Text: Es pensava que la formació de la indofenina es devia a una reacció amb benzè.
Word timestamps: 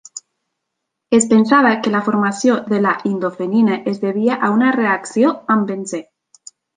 Es 1.17 1.27
pensava 1.33 1.73
que 1.87 1.91
la 1.97 2.01
formació 2.07 2.55
de 2.71 2.79
la 2.87 2.93
indofenina 3.11 3.77
es 3.95 4.01
devia 4.07 4.39
a 4.47 4.53
una 4.59 4.71
reacció 4.81 5.35
amb 5.57 5.71
benzè. 5.73 6.01